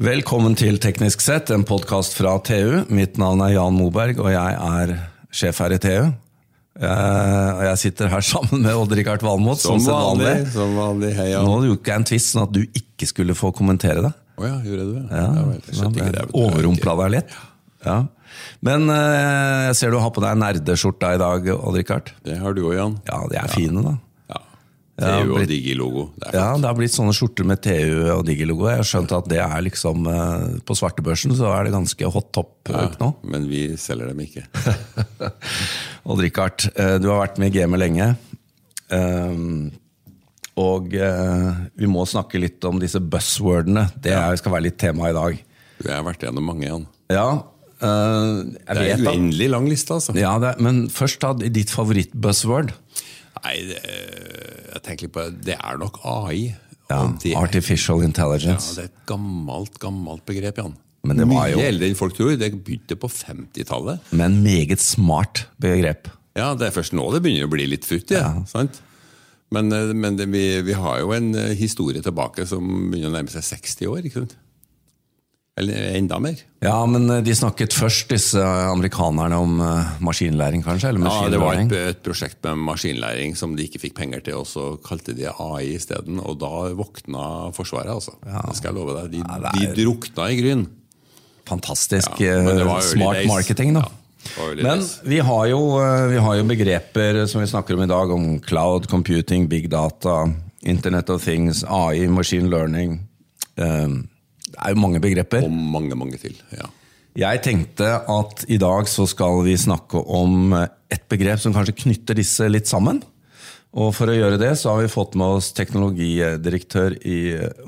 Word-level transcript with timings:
Velkommen 0.00 0.54
til 0.56 0.78
Teknisk 0.80 1.20
sett, 1.20 1.50
en 1.52 1.60
podkast 1.68 2.14
fra 2.16 2.38
TU. 2.40 2.86
Mitt 2.88 3.18
navn 3.20 3.42
er 3.44 3.50
Jan 3.52 3.74
Moberg, 3.76 4.16
og 4.24 4.30
jeg 4.32 4.54
er 4.56 4.92
sjef 5.28 5.58
her 5.60 5.74
i 5.76 5.78
TU. 5.82 6.06
Eh, 6.80 7.50
og 7.52 7.60
jeg 7.66 7.80
sitter 7.82 8.08
her 8.08 8.24
sammen 8.30 8.64
med 8.64 8.78
Odd-Rikard 8.80 9.20
Valmot, 9.26 9.60
som, 9.60 9.76
Som 9.84 9.98
vanlig. 10.16 10.46
Som 10.54 10.72
vanlig. 10.78 11.10
Hei, 11.18 11.26
Jan. 11.34 11.44
Nå 11.44 11.58
gjorde 11.68 11.92
jeg 11.92 12.00
en 12.00 12.08
twist 12.08 12.32
sånn 12.32 12.46
at 12.46 12.56
du 12.56 12.62
ikke 12.64 13.10
skulle 13.10 13.36
få 13.36 13.52
kommentere 13.52 14.06
det. 14.06 14.14
Oh 14.40 14.48
ja, 14.48 14.56
gjorde 14.64 14.88
du 14.88 14.94
det? 14.96 15.04
Ja, 15.12 15.26
vel, 15.36 15.60
jeg 15.68 15.76
ja, 15.76 15.90
ikke 15.92 16.00
det. 16.00 16.08
vet 16.08 16.32
du. 16.32 16.36
Overrumpla 16.46 16.96
deg 17.02 17.14
litt. 17.18 17.38
Ja. 17.84 17.98
Men 18.64 18.88
eh, 18.96 19.66
jeg 19.68 19.80
ser 19.82 19.92
du 19.92 20.00
har 20.00 20.14
på 20.16 20.24
deg 20.24 20.40
nerdeskjorta 20.46 21.12
i 21.12 21.20
dag, 21.20 21.52
Odd-Rikard. 21.60 22.14
Det 22.24 22.40
har 22.40 22.56
du 22.56 22.64
òg, 22.70 22.72
Jan. 22.78 22.96
Ja, 23.12 23.20
de 23.28 23.42
er 23.44 23.52
fine, 23.52 23.84
da. 23.84 23.98
Ja, 25.00 25.22
TU 25.24 25.32
og 25.38 25.46
Digi-logo. 25.48 26.02
Ja. 26.26 26.50
Det 26.60 26.66
har 26.68 26.74
blitt 26.76 26.92
sånne 26.94 27.14
skjorter 27.16 27.46
med 27.48 27.62
TU 27.64 28.10
og 28.14 28.22
Digi-logo. 28.28 28.66
Jeg 28.68 28.82
har 28.82 28.88
skjønt 28.90 29.14
at 29.16 29.28
det 29.32 29.38
er 29.40 29.62
liksom 29.64 30.06
eh, 30.12 30.58
På 30.68 30.76
svartebørsen 30.76 31.32
så 31.38 31.48
er 31.56 31.64
det 31.68 31.72
ganske 31.74 32.10
hot 32.12 32.28
top 32.36 32.68
Ja, 32.68 32.86
nå. 33.00 33.14
Men 33.24 33.48
vi 33.48 33.62
selger 33.80 34.12
dem 34.12 34.20
ikke. 34.26 34.44
Odd 36.10 36.20
Rikard, 36.24 36.68
eh, 36.76 36.98
du 37.00 37.08
har 37.10 37.22
vært 37.24 37.40
med 37.40 37.50
i 37.54 37.58
gamet 37.62 37.80
lenge. 37.82 38.10
Og 40.60 40.92
eh, 40.98 41.50
vi 41.78 41.88
må 41.88 42.02
snakke 42.08 42.40
litt 42.42 42.64
om 42.68 42.80
disse 42.82 43.00
buzzwordene. 43.00 43.86
Det 44.02 44.12
skal 44.40 44.52
være 44.56 44.66
litt 44.68 44.78
tema 44.82 45.08
i 45.10 45.16
dag. 45.16 45.38
Jeg 45.80 45.94
har 45.96 46.04
vært 46.04 46.26
gjennom 46.26 46.44
mange, 46.50 46.66
igjen. 46.68 46.84
Ja, 47.10 47.28
eh, 47.80 48.42
jeg 48.66 48.76
Det 48.76 48.90
er 48.90 48.98
en 48.98 49.06
uendelig 49.08 49.48
lang 49.54 49.68
liste, 49.70 49.96
altså. 49.96 50.12
ja, 50.18 50.34
er- 50.36 50.60
Men 50.60 50.88
først 50.92 51.20
da, 51.24 51.32
ditt 51.34 51.70
favoritt-buzzword. 51.72 52.74
Nei, 53.44 53.56
det, 53.70 53.80
jeg 54.74 54.82
tenker 54.86 55.06
litt 55.06 55.14
på 55.14 55.24
det. 55.26 55.40
Det 55.50 55.56
er 55.56 55.80
nok 55.80 56.00
AI. 56.06 56.50
Ja, 56.90 57.04
det, 57.22 57.34
Artificial 57.38 58.02
ja, 58.02 58.76
det 58.76 58.84
er 58.84 58.88
et 58.90 59.02
gammelt, 59.06 59.76
gammelt 59.82 60.24
begrep, 60.26 60.58
Jan. 60.58 60.74
Men 61.06 61.20
det 61.22 61.26
var 61.30 61.48
jo... 61.48 61.60
Mye 61.60 61.70
eldre 61.70 61.88
enn 61.88 61.96
folk 61.96 62.16
tror. 62.16 62.34
Det 62.36 62.50
begynte 62.58 62.98
på 62.98 63.08
50-tallet. 63.08 64.10
Men 64.18 64.40
meget 64.44 64.82
smart 64.82 65.46
begrep. 65.62 66.10
Ja, 66.36 66.52
det 66.58 66.68
er 66.68 66.74
først 66.74 66.94
nå 66.94 67.06
det 67.14 67.22
begynner 67.24 67.48
å 67.48 67.52
bli 67.52 67.66
litt 67.70 67.86
futt, 67.88 68.12
ja. 68.14 68.32
sant? 68.50 68.82
Men, 69.54 69.70
eh, 69.74 69.94
men 69.96 70.18
det, 70.18 70.28
vi, 70.30 70.44
vi 70.66 70.76
har 70.78 71.00
jo 71.02 71.14
en 71.16 71.32
eh, 71.38 71.54
historie 71.58 72.02
tilbake 72.04 72.46
som 72.46 72.66
begynner 72.90 73.10
å 73.10 73.16
nærme 73.16 73.32
seg 73.32 73.46
60 73.48 73.90
år. 73.90 74.04
ikke 74.06 74.22
sant? 74.22 74.36
Eller 75.60 75.94
enda 75.98 76.18
mer. 76.22 76.40
Ja, 76.64 76.78
men 76.88 77.04
eh, 77.12 77.20
de 77.26 77.34
snakket 77.36 77.74
først, 77.76 78.08
disse 78.12 78.40
amerikanerne, 78.44 79.36
om 79.40 79.60
eh, 79.64 79.92
maskinlæring, 80.06 80.64
kanskje? 80.64 80.90
Eller 80.94 81.06
Ja, 81.06 81.28
Det 81.32 81.40
var 81.42 81.60
et, 81.60 81.72
et 81.92 82.02
prosjekt 82.06 82.40
med 82.48 82.62
maskinlæring 82.70 83.36
som 83.38 83.54
de 83.58 83.66
ikke 83.68 83.82
fikk 83.84 83.94
penger 84.00 84.24
til, 84.24 84.40
og 84.40 84.46
så 84.48 84.70
kalte 84.86 85.12
de 85.16 85.28
AI 85.30 85.74
isteden. 85.76 86.18
Og 86.24 86.38
da 86.40 86.50
våkna 86.78 87.24
Forsvaret, 87.56 87.92
altså. 87.92 88.16
Det 88.24 88.56
skal 88.58 88.72
jeg 88.72 88.78
love 88.80 88.98
deg. 89.02 89.10
De, 89.18 89.24
Ja, 89.24 89.40
er- 89.52 89.74
de 89.74 89.84
drukna 89.84 90.28
i 90.32 90.38
gryn. 90.40 90.66
Fantastisk 91.50 92.20
Ja, 92.20 92.36
eh, 92.38 92.80
smart 92.80 93.16
days. 93.16 93.28
marketing, 93.28 93.74
da. 93.74 93.84
Ja, 94.36 94.62
Men 94.62 94.82
vi 95.04 95.18
har, 95.24 95.46
jo, 95.48 95.60
eh, 95.80 96.06
vi 96.12 96.18
har 96.20 96.34
jo 96.36 96.44
begreper 96.44 97.26
som 97.26 97.40
vi 97.40 97.46
snakker 97.48 97.74
om 97.74 97.82
i 97.82 97.86
dag, 97.86 98.10
om 98.12 98.40
cloud 98.40 98.86
computing, 98.86 99.48
big 99.48 99.68
data, 99.70 100.28
Internet 100.62 101.08
of 101.10 101.22
things, 101.24 101.64
AI, 101.64 102.06
machine 102.06 102.50
learning. 102.52 102.98
Eh, 103.56 103.88
Det 104.50 104.60
er 104.60 104.74
jo 104.74 104.82
mange 104.82 105.00
begreper. 105.02 105.46
Og 105.46 105.52
mange, 105.54 105.96
mange 105.98 106.20
til. 106.20 106.36
ja. 106.56 106.68
Jeg 107.18 107.40
tenkte 107.42 107.88
at 108.06 108.44
i 108.46 108.56
dag 108.62 108.86
så 108.86 109.02
skal 109.10 109.40
vi 109.42 109.56
snakke 109.58 109.98
om 109.98 110.52
et 110.54 111.02
begrep 111.10 111.40
som 111.42 111.50
kanskje 111.56 111.74
knytter 111.82 112.14
disse 112.14 112.46
litt 112.46 112.70
sammen. 112.70 113.00
Og 113.74 113.90
for 113.94 114.10
å 114.10 114.14
gjøre 114.14 114.38
det 114.38 114.52
så 114.58 114.72
har 114.72 114.84
vi 114.84 114.90
fått 114.90 115.16
med 115.18 115.38
oss 115.38 115.50
teknologidirektør 115.54 116.94
i 117.06 117.18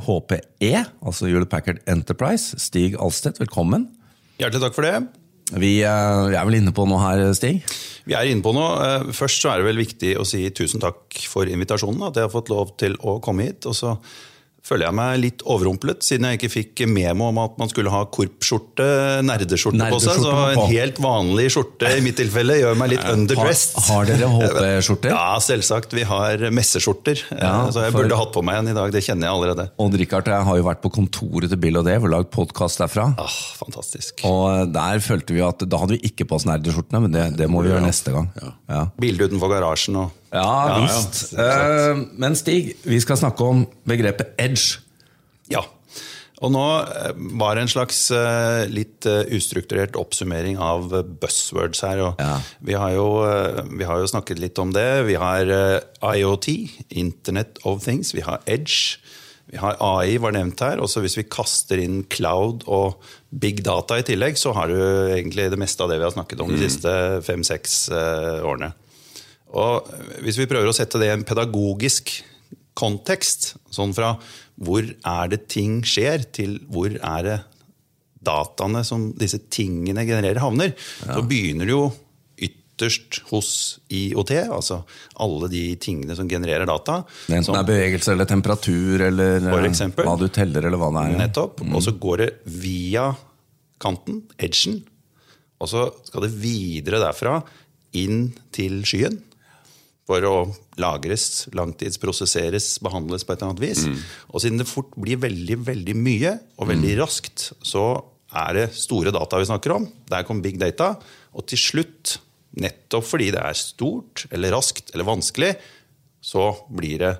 HPE, 0.06 0.70
altså 1.02 1.26
Hewlett 1.28 1.50
Packard 1.50 1.82
Enterprise, 1.90 2.58
Stig 2.62 2.94
Alstedt. 2.98 3.38
Velkommen. 3.42 3.88
Hjertelig 4.38 4.62
takk 4.64 4.78
for 4.78 4.86
det. 4.86 4.96
Vi 5.58 5.74
eh, 5.84 6.32
er 6.38 6.46
vel 6.48 6.60
inne 6.60 6.72
på 6.74 6.86
noe 6.88 7.02
her, 7.02 7.22
Stig? 7.36 7.62
Vi 8.08 8.14
er 8.18 8.30
inne 8.30 8.42
på 8.46 8.54
noe. 8.56 8.78
Eh, 8.82 9.10
Først 9.14 9.42
så 9.42 9.52
er 9.52 9.60
det 9.60 9.68
vel 9.68 9.82
viktig 9.82 10.14
å 10.18 10.26
si 10.26 10.46
tusen 10.54 10.82
takk 10.82 11.18
for 11.30 11.50
invitasjonen. 11.50 12.06
At 12.08 12.18
jeg 12.18 12.26
har 12.26 12.34
fått 12.34 12.50
lov 12.50 12.76
til 12.80 12.94
å 13.02 13.18
komme 13.22 13.50
hit. 13.50 13.66
Og 13.70 13.76
så 13.76 13.94
føler 14.62 14.86
jeg 14.86 14.94
meg 14.94 15.16
litt 15.18 15.42
overrumplet, 15.50 16.04
siden 16.06 16.28
jeg 16.28 16.38
ikke 16.38 16.50
fikk 16.52 16.82
memo 16.86 17.26
om 17.32 17.38
at 17.42 17.56
man 17.58 17.70
skulle 17.72 17.90
ha 17.90 18.04
korpsskjorte, 18.14 18.84
nerdeskjorte 19.26 19.88
på 19.90 19.98
seg. 20.04 20.20
Så 20.22 20.34
en 20.52 20.60
helt 20.70 21.00
vanlig 21.02 21.48
skjorte 21.50 21.90
i 21.98 22.02
mitt 22.04 22.14
tilfelle 22.20 22.60
gjør 22.60 22.78
meg 22.78 22.92
litt 22.94 23.02
underdressed. 23.14 23.80
har 23.88 24.06
dere 24.06 24.28
HP-skjorter? 24.30 25.10
Ja, 25.16 25.34
selvsagt. 25.42 25.96
Vi 25.98 26.04
har 26.06 26.44
messeskjorter. 26.54 27.24
Eh, 27.34 27.42
Ja, 27.42 27.66
så 27.74 27.82
jeg 27.88 27.92
for- 27.96 28.04
burde 28.06 28.20
hatt 28.22 28.32
på 28.38 28.44
meg 28.46 28.60
en 28.62 28.70
i 28.70 28.76
dag. 28.78 28.94
Det 28.94 29.02
kjenner 29.02 29.26
jeg 29.28 29.34
allerede. 29.34 29.66
Odd 29.82 29.98
Rikard 29.98 30.30
jeg 30.30 30.46
har 30.48 30.60
jo 30.62 30.68
vært 30.70 30.82
på 30.86 30.92
kontoret 30.94 31.50
til 31.50 31.58
Bill 31.66 31.82
og 31.82 31.88
Dave 31.90 32.06
og 32.06 32.14
lagd 32.14 32.30
podkast 32.34 32.78
derfra. 32.84 33.08
Ah, 33.18 33.36
fantastisk. 33.58 34.22
Og 34.30 34.46
eh, 34.54 34.64
der 34.78 35.02
følte 35.02 35.34
vi 35.36 35.42
at 35.42 35.66
da 35.66 35.82
hadde 35.82 35.98
vi 35.98 36.06
ikke 36.12 36.28
på 36.30 36.38
oss 36.38 36.46
nerdeskjortene, 36.48 37.02
men 37.08 37.18
det, 37.18 37.26
det 37.42 37.50
må 37.50 37.66
vi 37.66 37.74
gjøre 37.74 37.82
neste 37.90 38.14
gang. 38.14 38.30
Ja. 38.70 38.86
Bilde 39.02 39.26
utenfor 39.26 39.50
garasjen 39.52 39.98
og 40.06 40.18
Ja, 40.32 40.80
visst. 40.80 41.32
ja. 41.36 41.92
uh, 41.92 42.02
Men 42.16 42.34
Stig, 42.38 42.74
vi 42.88 42.98
skal 43.04 43.20
snakke 43.20 43.44
om 43.44 43.66
begrepet 43.88 44.34
edge. 44.40 44.78
Ja. 45.52 45.64
Og 46.42 46.50
nå 46.50 46.62
eh, 46.82 47.12
var 47.38 47.54
det 47.54 47.62
en 47.62 47.70
slags 47.70 47.98
eh, 48.10 48.64
litt 48.66 49.06
eh, 49.06 49.28
ustrukturert 49.36 49.94
oppsummering 49.94 50.56
av 50.58 50.88
eh, 50.98 51.04
buzzwords 51.22 51.84
her. 51.86 52.00
Og 52.02 52.18
Ja. 52.18 52.40
vi, 52.66 52.74
har 52.74 52.90
jo, 52.96 53.04
eh, 53.22 53.60
vi 53.78 53.86
har 53.86 54.00
jo 54.02 54.08
snakket 54.10 54.40
litt 54.42 54.58
om 54.58 54.72
det. 54.74 55.04
Vi 55.06 55.14
har 55.22 55.46
eh, 55.46 56.16
IoT, 56.16 56.48
Internet 56.98 57.60
of 57.62 57.84
Things. 57.84 58.10
Vi 58.16 58.24
har 58.26 58.42
Edge. 58.50 58.98
Vi 59.52 59.60
har 59.62 59.78
AI, 59.78 60.16
var 60.18 60.34
nevnt 60.34 60.58
her. 60.66 60.82
Også 60.82 61.04
hvis 61.04 61.14
vi 61.20 61.28
kaster 61.30 61.78
inn 61.78 62.02
cloud 62.10 62.66
og 62.66 62.98
big 63.30 63.62
data 63.62 64.00
i 64.02 64.06
tillegg, 64.10 64.34
så 64.40 64.50
har 64.56 64.66
du 64.72 64.80
egentlig 65.14 65.46
det 65.52 65.60
meste 65.62 65.84
av 65.86 65.92
det 65.94 66.00
vi 66.02 66.08
har 66.08 66.16
snakket 66.16 66.42
om 66.42 66.50
de 66.50 66.58
siste 66.64 66.90
fem-seks 67.22 67.84
eh, 67.94 68.42
årene. 68.42 68.72
Og 69.52 69.88
hvis 70.24 70.38
vi 70.40 70.46
prøver 70.48 70.70
å 70.70 70.76
sette 70.76 70.98
det 71.00 71.10
i 71.10 71.14
en 71.16 71.24
pedagogisk 71.28 72.14
kontekst, 72.78 73.54
sånn 73.72 73.92
fra 73.96 74.14
hvor 74.62 74.84
er 74.86 75.32
det 75.32 75.42
ting 75.52 75.80
skjer, 75.84 76.24
til 76.32 76.58
hvor 76.72 76.92
er 76.96 77.26
det 77.26 77.38
dataene 78.22 78.84
som 78.86 79.10
disse 79.18 79.40
tingene 79.52 80.04
genererer, 80.06 80.40
havner, 80.40 80.72
så 81.02 81.20
begynner 81.26 81.66
det 81.68 81.74
jo 81.74 81.82
ytterst 82.46 83.18
hos 83.32 83.48
IOT, 83.92 84.30
altså 84.54 84.78
alle 85.22 85.50
de 85.52 85.64
tingene 85.82 86.14
som 86.16 86.30
genererer 86.30 86.64
data. 86.70 87.00
Enten 87.28 87.44
som- 87.44 87.54
det 87.58 87.64
er 87.64 87.72
bevegelse 87.72 88.12
eller 88.14 88.24
temperatur 88.30 89.00
eller 89.08 89.48
eh, 89.50 89.68
eksempel. 89.68 90.06
hva 90.06 90.16
du 90.18 90.28
teller 90.28 90.64
eller 90.64 90.78
hva 90.78 90.90
det 90.94 91.02
er. 91.12 91.18
Nettopp. 91.26 91.60
Og 91.74 91.82
så 91.82 91.92
går 91.98 92.16
det 92.24 92.30
via 92.46 93.10
kanten, 93.82 94.22
edgen, 94.38 94.82
og 95.60 95.68
så 95.68 95.90
skal 96.06 96.22
det 96.22 96.30
videre 96.40 97.02
derfra 97.02 97.42
inn 97.98 98.32
til 98.54 98.82
skyen. 98.86 99.20
For 100.08 100.24
å 100.26 100.36
lagres, 100.82 101.46
langtidsprosesseres, 101.54 102.80
behandles 102.82 103.22
på 103.24 103.32
et 103.32 103.42
eller 103.42 103.52
annet 103.52 103.62
vis. 103.62 103.84
Og 104.32 104.42
siden 104.42 104.58
det 104.58 104.66
fort 104.66 104.90
blir 104.98 105.20
veldig, 105.22 105.60
veldig 105.68 105.94
mye, 105.94 106.32
og 106.58 106.68
veldig 106.72 106.96
raskt, 106.98 107.52
så 107.62 107.84
er 108.34 108.56
det 108.56 108.66
store 108.74 109.12
data 109.14 109.38
vi 109.38 109.46
snakker 109.46 109.76
om. 109.76 109.86
Der 110.10 110.24
kom 110.26 110.42
big 110.42 110.58
data. 110.58 110.96
Og 111.36 111.46
til 111.46 111.60
slutt, 111.60 112.16
nettopp 112.58 113.06
fordi 113.06 113.30
det 113.32 113.44
er 113.44 113.54
stort 113.56 114.26
eller 114.32 114.52
raskt 114.56 114.90
eller 114.94 115.06
vanskelig, 115.06 115.54
så 116.22 116.50
blir 116.68 116.98
det 116.98 117.14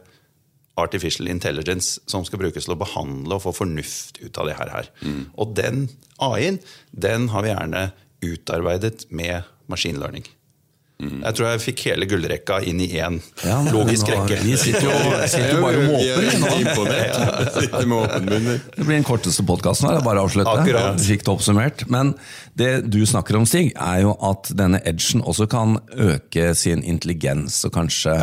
artificial 0.80 1.28
intelligence 1.28 2.00
som 2.08 2.24
skal 2.24 2.40
brukes 2.40 2.64
til 2.64 2.74
å 2.74 2.80
behandle 2.80 3.36
og 3.36 3.44
få 3.44 3.52
fornuft 3.62 4.22
ut 4.24 4.38
av 4.40 4.48
det 4.48 4.58
her. 4.58 4.70
her. 4.72 4.92
Og 5.36 5.54
den 5.54 5.88
AI-en 6.18 6.58
den 6.90 7.28
har 7.28 7.44
vi 7.44 7.52
gjerne 7.52 7.92
utarbeidet 8.22 9.10
med 9.10 9.42
machine 9.68 10.00
learning. 10.00 10.24
Jeg 11.02 11.34
tror 11.34 11.48
jeg 11.50 11.60
fikk 11.64 11.80
hele 11.88 12.06
gullrekka 12.06 12.60
inn 12.68 12.78
i 12.84 12.86
én 12.94 13.16
Ja, 13.44 13.56
logisk 13.74 14.06
nå- 14.06 14.14
rekke. 14.20 14.36
Vi 14.44 14.56
sitter 14.60 14.86
jo, 14.86 14.92
sitter 15.32 15.56
jo 15.56 15.62
bare 15.64 15.82
med 15.82 15.96
åpen 17.98 18.28
munn. 18.30 18.60
Det 18.76 18.84
blir 18.86 18.96
den 18.98 19.06
korteste 19.06 19.44
podkasten 19.46 19.88
her. 19.90 19.98
er 19.98 20.06
Bare 20.06 20.22
å 20.22 20.28
avslutte. 20.28 20.52
Akkurat. 20.62 21.00
Vi 21.00 21.08
fikk 21.16 21.24
det 21.26 21.32
oppsummert. 21.34 21.84
Men 21.92 22.14
det 22.58 22.70
du 22.92 23.00
snakker 23.08 23.38
om, 23.40 23.46
Stig, 23.48 23.72
er 23.74 24.04
jo 24.04 24.14
at 24.30 24.52
denne 24.58 24.80
edgen 24.86 25.22
også 25.26 25.48
kan 25.50 25.78
øke 25.96 26.52
sin 26.58 26.82
intelligens 26.86 27.62
og 27.68 27.74
kanskje 27.76 28.20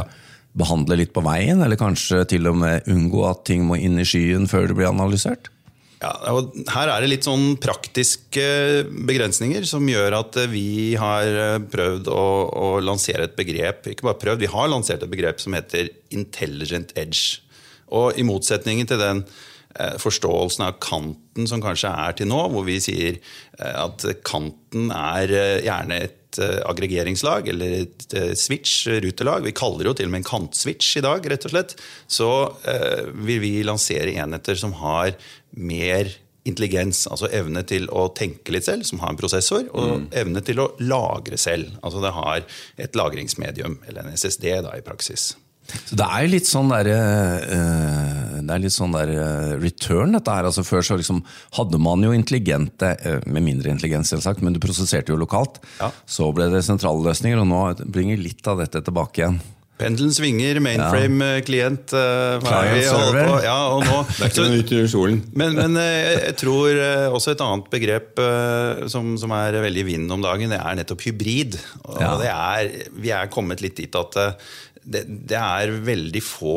behandle 0.59 0.97
litt 0.97 1.11
på 1.13 1.21
veien, 1.23 1.61
eller 1.63 1.77
kanskje 1.79 2.23
til 2.31 2.47
og 2.49 2.57
med 2.63 2.87
unngå 2.89 3.21
at 3.29 3.43
ting 3.47 3.67
må 3.69 3.77
inn 3.79 3.99
i 4.01 4.05
skyen 4.07 4.47
før 4.49 4.67
det 4.71 4.75
blir 4.79 4.89
analysert? 4.89 5.51
Ja, 5.99 6.13
og 6.31 6.53
her 6.71 6.87
er 6.93 7.03
det 7.03 7.09
litt 7.11 7.25
sånn 7.27 7.57
praktiske 7.59 8.43
begrensninger 8.87 9.65
som 9.67 9.83
gjør 9.89 10.15
at 10.21 10.37
vi 10.47 10.95
har 10.99 11.27
eh, 11.27 11.57
prøvd 11.59 12.07
å, 12.07 12.23
å 12.55 12.67
lansere 12.79 13.27
et 13.27 13.35
begrep 13.35 13.89
Ikke 13.91 14.07
bare 14.07 14.21
prøvd, 14.21 14.45
vi 14.45 14.53
har 14.53 14.71
lansert 14.71 15.03
et 15.03 15.11
begrep 15.11 15.43
som 15.43 15.57
heter 15.57 15.91
intelligent 16.15 16.95
edge. 16.95 17.41
Og 17.91 18.15
i 18.15 18.23
motsetningen 18.23 18.87
til 18.87 19.01
den 19.01 19.25
eh, 19.75 19.97
forståelsen 19.99 20.69
av 20.69 20.77
kanten 20.83 21.49
som 21.49 21.63
kanskje 21.63 21.91
er 21.91 22.15
til 22.15 22.31
nå, 22.31 22.45
hvor 22.53 22.63
vi 22.67 22.79
sier 22.83 23.19
eh, 23.19 23.75
at 23.75 24.05
kanten 24.27 24.93
er 24.95 25.35
eh, 25.35 25.65
gjerne 25.67 25.99
et 26.05 26.39
eh, 26.39 26.61
aggregeringslag 26.69 27.51
eller 27.51 27.75
et 27.81 28.15
eh, 28.15 28.31
switch, 28.39 28.85
rutelag. 29.03 29.43
Vi 29.47 29.55
kaller 29.57 29.83
det 29.83 29.91
jo 29.91 29.97
til 29.99 30.09
og 30.09 30.15
med 30.15 30.23
en 30.23 30.31
kantswitch 30.31 30.95
i 31.01 31.05
dag, 31.05 31.27
rett 31.27 31.49
og 31.49 31.55
slett. 31.57 31.75
Så 32.07 32.29
eh, 32.69 33.11
vil 33.19 33.43
vi 33.43 33.53
lansere 33.67 34.15
enheter 34.15 34.59
som 34.59 34.77
har 34.79 35.17
mer 35.51 36.11
intelligens, 36.47 37.03
altså 37.11 37.29
evne 37.35 37.63
til 37.67 37.85
å 37.91 38.07
tenke 38.15 38.53
litt 38.55 38.65
selv, 38.65 38.87
som 38.87 39.01
har 39.03 39.13
en 39.13 39.19
prosessor, 39.19 39.67
og 39.75 40.07
evne 40.17 40.41
til 40.45 40.61
å 40.63 40.71
lagre 40.81 41.37
selv. 41.37 41.75
Altså 41.83 42.01
det 42.03 42.15
har 42.15 42.47
et 42.79 42.97
lagringsmedium, 42.97 43.79
eller 43.89 44.07
en 44.07 44.17
SSD 44.17 44.47
da 44.65 44.73
i 44.77 44.85
praksis. 44.85 45.33
Så 45.69 45.97
det 45.99 46.05
er 46.05 46.23
jo 46.25 46.31
litt 46.31 46.47
sånn 46.49 46.71
der, 46.71 46.87
eh, 46.89 48.39
det 48.41 48.55
er 48.55 48.63
litt 48.63 48.73
sånn 48.73 48.95
der 48.95 49.11
eh, 49.13 49.51
return, 49.61 50.15
dette 50.17 50.33
her. 50.33 50.47
Altså 50.49 50.63
Før 50.65 50.85
så 50.85 50.97
liksom 50.97 51.21
hadde 51.59 51.81
man 51.81 52.01
jo 52.05 52.15
intelligente, 52.15 52.95
eh, 52.97 53.19
med 53.29 53.45
mindre 53.45 53.69
intelligens 53.75 54.09
selvsagt, 54.09 54.41
men 54.41 54.55
du 54.55 54.61
prosesserte 54.63 55.13
jo 55.13 55.19
lokalt. 55.21 55.61
Ja. 55.77 55.91
Så 56.09 56.31
ble 56.33 56.49
det 56.53 56.63
sentrale 56.65 57.05
løsninger, 57.05 57.43
og 57.43 57.49
nå 57.51 57.61
bringer 57.85 58.17
litt 58.17 58.49
av 58.49 58.63
dette 58.63 58.81
tilbake 58.85 59.21
igjen. 59.21 59.41
Pendelen 59.79 60.11
svinger, 60.11 60.59
mainframe-klient 60.63 61.93
uh, 61.95 62.01
er 62.35 62.41
Client 62.43 62.85
server. 62.89 63.29
på? 63.29 63.37
Ja, 63.45 63.57
og 63.71 63.85
nå, 63.87 64.01
Det 64.17 64.25
er 64.25 64.31
ikke 64.33 64.43
noe 64.45 64.55
nytt 64.57 64.73
under 64.75 64.89
solen. 64.91 65.19
Men, 65.39 65.55
men 65.55 65.79
uh, 65.79 65.85
jeg 66.27 66.35
tror 66.41 66.67
uh, 66.75 67.05
også 67.15 67.33
et 67.35 67.43
annet 67.45 67.69
begrep 67.71 68.19
eh, 68.19 68.85
som, 68.91 69.13
som 69.21 69.31
er 69.39 69.55
veldig 69.63 69.85
i 69.85 69.89
vinden 69.93 70.11
om 70.17 70.23
dagen, 70.25 70.51
det 70.51 70.59
er 70.59 70.79
nettopp 70.81 71.05
hybrid. 71.07 71.55
Og 71.85 72.01
Ja. 72.03 72.11
det 72.19 72.33
er, 72.33 72.73
vi 72.99 73.13
er 73.15 73.31
kommet 73.31 73.63
litt 73.63 73.79
dit 73.79 73.95
at 73.95 74.19
eh, 74.19 74.51
det, 74.89 75.03
det 75.29 75.37
er 75.37 75.73
veldig 75.85 76.21
få 76.25 76.55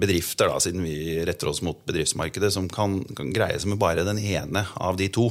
bedrifter, 0.00 0.50
da, 0.50 0.58
siden 0.62 0.84
vi 0.86 1.20
retter 1.26 1.50
oss 1.50 1.62
mot 1.66 1.78
bedriftsmarkedet, 1.88 2.50
som 2.54 2.66
kan, 2.72 2.98
kan 3.16 3.30
greie 3.34 3.58
seg 3.60 3.72
med 3.72 3.80
bare 3.82 4.06
den 4.06 4.18
ene 4.18 4.64
av 4.74 4.98
de 4.98 5.08
to. 5.14 5.28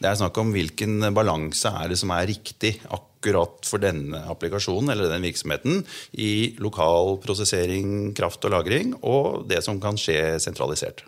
Det 0.00 0.08
er 0.08 0.18
snakk 0.20 0.40
om 0.40 0.54
hvilken 0.54 1.10
balanse 1.16 1.72
er 1.82 1.92
det 1.92 2.00
som 2.00 2.12
er 2.16 2.28
riktig 2.30 2.78
akkurat 2.88 3.68
for 3.68 3.82
denne 3.82 4.22
applikasjonen 4.32 4.94
eller 4.94 5.12
den 5.12 5.28
virksomheten 5.28 5.82
i 6.16 6.56
lokal 6.62 7.18
prosessering, 7.24 8.14
kraft 8.16 8.44
og 8.48 8.56
lagring, 8.56 8.96
og 9.04 9.44
det 9.50 9.60
som 9.66 9.82
kan 9.82 10.00
skje 10.00 10.38
sentralisert. 10.40 11.04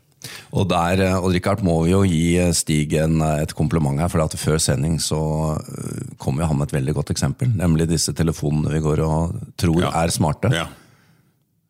Og 0.52 0.69
der, 0.70 1.00
eh, 1.02 1.16
og 1.19 1.32
Richard 1.34 1.62
må 1.66 1.86
jo 1.90 2.02
gi 2.06 2.36
eh, 2.38 2.52
Stig 2.56 2.94
en, 3.00 3.20
eh, 3.22 3.42
et 3.42 3.54
kompliment 3.58 3.98
her, 4.00 4.08
for 4.12 4.22
at 4.24 4.36
før 4.38 4.58
sending 4.62 4.98
så 5.02 5.19
kom 6.19 6.38
jo 6.38 6.46
han 6.46 6.58
med 6.58 6.69
et 6.70 6.76
veldig 6.78 6.94
godt 6.94 7.10
eksempel. 7.14 7.50
Nemlig 7.58 7.88
disse 7.90 8.12
telefonene 8.16 8.72
vi 8.72 8.80
går 8.84 9.02
og 9.06 9.36
tror 9.58 9.80
Ja. 9.82 9.90
er 10.04 10.08
smarte. 10.14 10.52
Ja. 10.52 10.66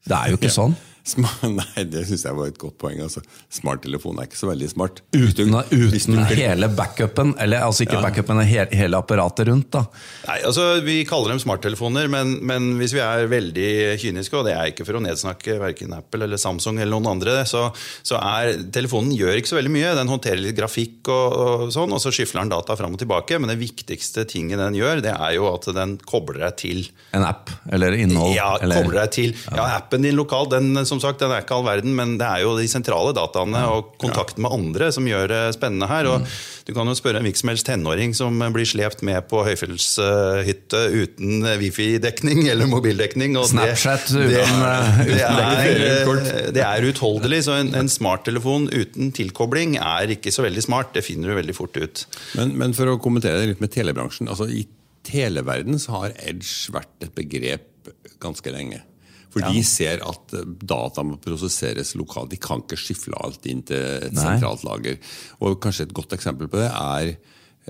Det 0.06 0.16
er 0.18 0.30
jo 0.32 0.36
ikke 0.36 0.50
sånn. 0.52 0.74
Sma- 1.04 1.48
Nei, 1.58 1.82
det 1.90 2.04
syns 2.06 2.22
jeg 2.28 2.36
var 2.38 2.50
et 2.52 2.58
godt 2.60 2.76
poeng. 2.78 3.00
Altså. 3.02 3.22
Smarttelefon 3.52 4.20
er 4.22 4.28
ikke 4.28 4.38
så 4.38 4.48
veldig 4.50 4.68
smart. 4.70 5.00
Uten, 5.16 5.54
uten 5.72 6.18
hele 6.30 6.68
backupen, 6.78 7.32
eller 7.42 7.64
altså 7.66 7.82
ikke 7.86 8.00
backupen, 8.04 8.38
men 8.38 8.46
he, 8.46 8.62
hele 8.78 9.00
apparatet 9.00 9.48
rundt. 9.50 9.70
da. 9.74 9.82
Nei, 10.28 10.38
altså 10.46 10.68
Vi 10.86 11.00
kaller 11.08 11.32
dem 11.34 11.40
smarttelefoner, 11.42 12.06
men, 12.12 12.36
men 12.46 12.68
hvis 12.78 12.94
vi 12.94 13.02
er 13.02 13.26
veldig 13.30 13.68
kyniske, 14.02 14.36
og 14.38 14.46
det 14.46 14.54
er 14.54 14.70
ikke 14.70 14.86
for 14.86 14.98
å 15.00 15.02
nedsnakke 15.02 15.56
verken 15.62 15.96
Apple 15.96 16.28
eller 16.28 16.40
Samsung 16.40 16.78
eller 16.78 16.94
noen 16.94 17.10
andre, 17.16 17.40
så, 17.50 17.64
så 18.06 18.20
er 18.22 18.62
telefonen 18.74 19.10
gjør 19.18 19.40
ikke 19.40 19.52
så 19.52 19.58
veldig 19.58 19.74
mye. 19.74 19.92
Den 19.98 20.10
håndterer 20.12 20.42
litt 20.44 20.56
grafikk 20.58 21.10
og, 21.12 21.36
og 21.42 21.74
sånn, 21.74 21.92
og 21.92 22.02
så 22.02 22.14
skyfler 22.14 22.44
den 22.46 22.54
data 22.54 22.76
fram 22.78 22.94
og 22.94 23.02
tilbake. 23.02 23.40
Men 23.42 23.50
det 23.52 23.58
viktigste 23.60 24.24
tingen 24.30 24.62
den 24.62 24.78
gjør, 24.78 25.02
det 25.04 25.16
er 25.18 25.34
jo 25.36 25.50
at 25.50 25.66
den 25.76 25.96
kobler 26.08 26.46
deg 26.46 26.56
til 26.62 26.84
En 27.16 27.26
app 27.26 27.50
eller 27.72 27.98
innhold. 27.98 28.36
ja, 28.38 28.52
eller, 28.62 28.80
kobler 28.82 29.02
deg 29.02 29.14
til. 29.18 29.34
Ja, 29.50 29.66
Appen 29.82 30.06
din 30.06 30.16
lokal, 30.18 30.46
den, 30.52 30.72
som 30.92 31.00
sagt, 31.02 31.18
den 31.24 31.32
er 31.34 31.42
ikke 31.42 31.56
all 31.56 31.64
verden, 31.66 31.94
men 31.98 32.14
det 32.20 32.28
er 32.28 32.44
jo 32.44 32.54
de 32.60 32.68
sentrale 32.70 33.14
dataene 33.16 33.64
og 33.72 33.94
kontakten 34.02 34.44
med 34.44 34.52
andre 34.54 34.90
som 34.94 35.08
gjør 35.08 35.30
det 35.32 35.42
spennende 35.58 35.88
her. 35.90 36.06
og 36.12 36.20
Mm. 36.22 36.32
Du 36.62 36.70
kan 36.76 36.86
jo 36.86 36.92
spørre 36.94 37.18
en 37.18 37.24
hvilken 37.26 37.40
som 37.42 37.50
helst 37.50 37.66
tenåring 37.66 38.12
som 38.14 38.36
blir 38.54 38.68
slept 38.70 39.00
med 39.02 39.24
på 39.26 39.40
høyfjellshytte 39.42 40.82
uten 40.94 41.42
wifi-dekning 41.58 42.44
eller 42.52 42.68
mobildekning. 42.70 43.34
og 43.36 43.48
det- 43.50 43.74
Snapchat 43.80 44.12
uten, 44.14 44.28
det, 44.30 44.44
eh, 44.44 45.04
det, 45.10 45.22
er, 45.26 46.52
det 46.54 46.62
er 46.62 46.86
utholdelig, 46.92 47.42
så 47.48 47.56
en, 47.58 47.74
en 47.74 47.88
smarttelefon 47.90 48.68
uten 48.70 49.10
tilkobling 49.12 49.74
er 49.80 50.14
ikke 50.14 50.30
så 50.30 50.44
veldig 50.46 50.62
smart. 50.62 50.92
Det 50.94 51.02
finner 51.04 51.32
du 51.32 51.34
veldig 51.40 51.56
fort 51.58 51.76
ut. 51.82 52.06
Men, 52.38 52.54
men 52.58 52.72
for 52.78 52.86
å 52.92 52.98
kommentere 53.02 53.40
det 53.42 53.48
litt 53.56 53.64
med 53.64 53.72
telebransjen. 53.74 54.28
altså 54.30 54.46
I 54.46 54.66
televerden 55.02 55.80
så 55.82 55.96
har 55.98 56.14
edge 56.22 56.70
vært 56.70 57.02
et 57.02 57.14
begrep 57.18 57.90
ganske 58.22 58.52
lenge. 58.54 58.82
For 59.32 59.40
de 59.48 59.62
ser 59.64 60.02
at 60.04 60.34
eh, 60.36 60.46
data 60.68 61.02
må 61.06 61.16
prosesseres 61.22 61.94
lokalt. 61.98 62.30
De 62.34 62.40
kan 62.42 62.60
ikke 62.64 62.76
skifle 62.80 63.16
alt 63.24 63.46
inn 63.48 63.62
til 63.68 63.80
et 63.80 64.12
Nei. 64.12 64.22
sentralt 64.26 64.64
lager. 64.68 64.98
Og 65.40 65.60
kanskje 65.62 65.88
et 65.88 65.94
godt 65.96 66.12
eksempel 66.18 66.50
på 66.52 66.60
det 66.60 66.68
er 66.68 67.14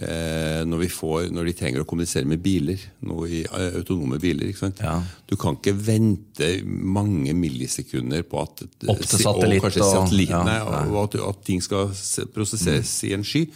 eh, 0.03 0.62
når, 0.69 0.79
vi 0.85 0.88
får, 0.93 1.29
når 1.35 1.50
de 1.50 1.55
trenger 1.59 1.82
å 1.85 1.88
kommunisere 1.88 2.29
med 2.29 2.43
biler, 2.44 2.81
Noe 3.09 3.29
i 3.29 3.43
eh, 3.44 3.76
autonome 3.81 4.19
biler. 4.23 4.49
ikke 4.50 4.64
sant? 4.64 4.81
Ja. 4.82 4.97
Du 5.29 5.37
kan 5.41 5.59
ikke 5.61 5.75
vente 5.76 6.49
mange 6.67 7.35
millisekunder 7.37 8.25
på 8.26 8.43
at 8.43 8.65
Opp 8.88 9.05
til 9.05 9.23
satellitt 9.26 9.62
og 9.62 10.03
og- 10.03 10.26
ja, 10.26 10.82
og 10.88 10.99
at, 11.05 11.20
at 11.20 11.44
ting 11.47 11.62
skal 11.62 11.88
prosesseres 11.93 12.32
prosesseres 12.35 12.97
i 13.08 13.15
en 13.15 13.25
sky. 13.25 13.47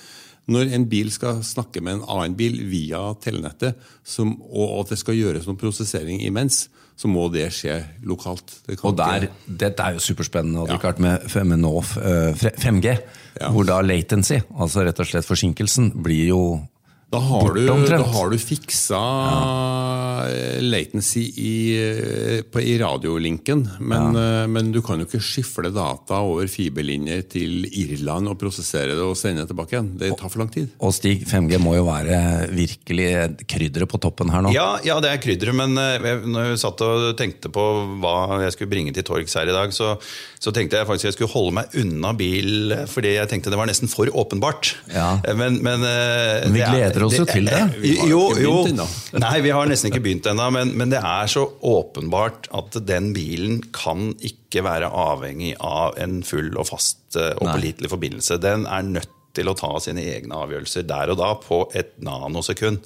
Når 0.48 0.72
en 0.76 0.84
bil 0.86 1.08
skal 1.10 1.40
snakke 1.42 1.80
med 1.82 1.96
en 1.96 2.04
annen 2.08 2.36
bil 2.38 2.60
via 2.70 3.00
telenettet, 3.22 3.74
som, 4.06 4.36
og 4.46 4.84
at 4.84 4.92
det 4.94 4.98
skal 5.00 5.16
gjøres 5.18 5.46
noen 5.48 5.58
prosessering 5.58 6.20
imens, 6.22 6.68
så 6.96 7.10
må 7.10 7.26
det 7.32 7.48
skje 7.52 7.80
lokalt. 8.08 8.54
Det 8.66 8.78
kan 8.80 8.90
Og 8.92 8.96
der, 8.96 9.26
ikke- 9.26 9.56
Dette 9.58 9.82
er 9.82 9.92
jo 9.94 9.98
superspennende, 9.98 10.60
og 10.62 10.68
Ja. 10.70 10.78
klart 10.78 10.98
med, 10.98 11.26
med 11.44 11.58
nå 11.58 11.74
eh, 11.78 12.32
5G. 12.62 12.96
Ja. 13.40 13.50
Hvor 13.50 13.66
da 13.66 13.80
latency, 13.82 14.38
altså 14.56 14.84
rett 14.86 15.00
og 15.00 15.06
slett 15.06 15.26
forsinkelsen, 15.26 15.90
blir 16.02 16.28
jo 16.28 16.68
Da 17.06 17.20
har, 17.22 17.52
du, 17.54 17.66
da 17.86 18.02
har 18.02 18.30
du 18.32 18.36
fiksa 18.42 18.98
ja. 18.98 20.24
latency 20.60 21.20
i, 21.38 21.52
eh, 21.78 22.40
på, 22.50 22.58
i 22.60 22.72
radiolinken, 22.80 23.62
men, 23.78 24.16
ja. 24.18 24.46
men 24.50 24.72
du 24.74 24.80
kan 24.84 24.98
jo 24.98 25.06
ikke 25.06 25.20
skifle 25.22 25.70
data 25.74 26.18
over 26.26 26.48
fiberlinjer 26.50 27.22
til 27.30 27.68
Irland 27.70 28.26
og 28.32 28.34
prosessere 28.40 28.96
det 28.98 29.04
og 29.06 29.14
sende 29.18 29.44
det 29.44 29.52
tilbake 29.52 29.76
igjen. 29.76 29.92
Det 30.00 30.10
tar 30.18 30.32
for 30.32 30.42
lang 30.42 30.50
tid. 30.54 30.72
Og 30.82 30.90
Stig, 30.96 31.22
5G 31.30 31.60
må 31.62 31.76
jo 31.78 31.84
være 31.86 32.18
virkelig 32.50 33.06
krydderet 33.54 33.90
på 33.94 34.02
toppen 34.02 34.34
her 34.34 34.42
nå. 34.48 34.50
Ja, 34.56 34.66
ja, 34.86 34.98
det 35.04 35.14
er 35.14 35.22
krydderet, 35.22 35.54
men 35.62 35.78
eh, 35.78 36.02
jeg- 36.10 36.26
når 36.26 36.50
jeg 36.50 36.60
satt 36.64 36.84
og 36.88 37.06
tenkte 37.22 37.52
på 37.54 37.68
hva 38.02 38.16
jeg 38.42 38.56
skulle 38.58 38.72
bringe 38.74 38.92
til 38.98 39.06
torgs 39.06 39.38
her 39.38 39.46
i 39.46 39.54
dag, 39.54 39.70
så, 39.78 39.94
så 40.42 40.50
tenkte 40.54 40.82
jeg 40.82 40.90
faktisk 40.90 41.12
jeg 41.12 41.18
skulle 41.20 41.32
holde 41.36 41.54
meg 41.62 41.78
unna 41.84 42.10
bil, 42.18 42.74
eh, 42.80 42.84
fordi 42.90 43.14
jeg 43.14 43.30
tenkte 43.30 43.54
det 43.54 43.62
var 43.62 43.70
nesten 43.70 43.88
for 43.94 44.10
åpenbart. 44.10 44.74
Ja. 44.90 45.20
Eh, 45.22 45.38
Men, 45.38 45.62
men, 45.62 45.86
eh, 45.86 46.42
Men 46.50 46.58
vi 46.58 46.66
det 46.66 46.82
er- 46.90 46.95
gleder 46.96 47.06
oss 47.06 47.18
jo 47.20 47.26
til 47.28 47.48
det. 47.48 47.62
Vi 47.82 47.94
har 48.00 48.10
Jo, 48.10 48.22
ikke 48.32 48.44
jo. 48.44 48.86
Nei, 49.24 49.34
vi 49.44 49.52
har 49.54 49.68
nesten 49.70 49.92
ikke 49.92 50.02
begynt 50.04 50.28
ennå, 50.30 50.48
men, 50.54 50.72
men 50.78 50.92
det 50.92 51.00
er 51.02 51.30
så 51.30 51.44
åpenbart 51.66 52.48
at 52.56 52.78
den 52.88 53.12
bilen 53.16 53.60
kan 53.76 54.14
ikke 54.24 54.64
være 54.66 54.90
avhengig 54.90 55.54
av 55.60 55.96
en 56.02 56.22
full 56.26 56.52
og 56.56 56.68
fast 56.70 57.18
eh, 57.18 57.34
og 57.36 57.52
pålitelig 57.52 57.92
forbindelse. 57.92 58.40
Den 58.42 58.66
er 58.66 58.86
nødt 58.86 59.12
til 59.36 59.50
å 59.52 59.56
ta 59.58 59.74
sine 59.84 60.04
egne 60.16 60.38
avgjørelser 60.46 60.86
der 60.88 61.12
og 61.12 61.20
da 61.20 61.34
på 61.42 61.66
et 61.76 61.92
nanosekund. 62.04 62.80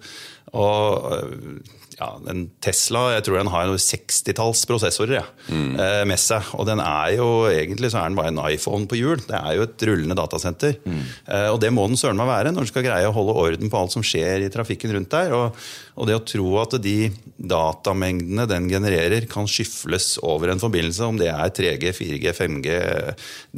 Og 0.59 1.13
øh, 1.15 1.61
ja, 2.01 2.11
en 2.33 2.47
Tesla 2.65 3.03
jeg 3.15 3.27
tror 3.27 3.41
den 3.41 3.53
har 3.53 3.71
60-talls 3.71 4.63
prosessorer 4.69 5.19
ja, 5.21 5.27
mm. 5.53 5.75
med 6.09 6.21
seg. 6.21 6.47
Og 6.57 6.65
den 6.69 6.81
er 6.81 7.17
jo 7.19 7.29
egentlig 7.51 7.91
så 7.93 8.01
er 8.01 8.11
den 8.11 8.19
bare 8.19 8.33
en 8.33 8.41
iPhone 8.49 8.89
på 8.89 8.97
hjul. 8.97 9.21
Det 9.27 9.37
er 9.37 9.59
jo 9.59 9.67
et 9.67 9.85
rullende 9.89 10.17
datasenter. 10.17 10.79
Eh, 10.87 11.49
og 11.51 11.61
det 11.63 11.73
må 11.75 11.85
den 11.91 12.01
søren 12.01 12.19
meg 12.19 12.31
være 12.31 12.55
når 12.55 12.65
den 12.65 12.71
skal 12.73 12.87
greie 12.87 13.09
å 13.09 13.15
holde 13.15 13.37
orden 13.43 13.73
på 13.73 13.81
alt 13.81 13.95
som 13.95 14.05
skjer 14.07 14.47
i 14.47 14.53
trafikken 14.53 14.95
rundt 14.97 15.13
der. 15.13 15.35
Og, 15.37 15.61
og 16.01 16.09
det 16.09 16.17
å 16.17 16.25
tro 16.25 16.49
at 16.63 16.79
de 16.83 16.97
datamengdene 17.37 18.49
den 18.51 18.71
genererer, 18.73 19.29
kan 19.31 19.49
skyfles 19.51 20.15
over 20.27 20.53
en 20.53 20.63
forbindelse, 20.63 21.07
om 21.07 21.21
det 21.21 21.31
er 21.33 21.53
3G, 21.57 21.93
4G, 21.97 22.33
5G, 22.37 22.81